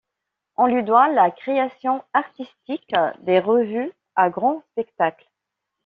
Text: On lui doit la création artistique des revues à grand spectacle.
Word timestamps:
On 0.57 0.65
lui 0.65 0.83
doit 0.83 1.09
la 1.09 1.29
création 1.29 2.03
artistique 2.13 2.91
des 3.19 3.37
revues 3.39 3.91
à 4.15 4.31
grand 4.31 4.63
spectacle. 4.71 5.27